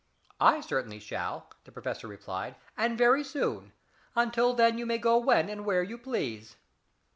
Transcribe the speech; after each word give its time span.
"I 0.39 0.61
certainly 0.61 0.97
shall," 0.97 1.51
the 1.63 1.71
professor 1.71 2.07
replied. 2.07 2.55
"And 2.75 2.97
very 2.97 3.23
soon. 3.23 3.71
Until 4.15 4.55
then 4.55 4.79
you 4.79 4.87
may 4.87 4.97
go 4.97 5.19
when 5.19 5.47
and 5.47 5.63
where 5.63 5.83
you 5.83 5.99
please." 5.99 6.55